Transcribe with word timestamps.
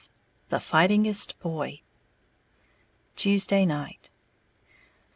XII 0.05 0.09
THE 0.49 0.59
FIGHTINGEST 0.59 1.39
BOY 1.41 1.81
Tuesday 3.15 3.67
Night. 3.67 4.09